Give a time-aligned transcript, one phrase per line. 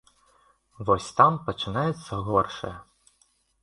[0.87, 2.77] Вось там пачынаецца горшае.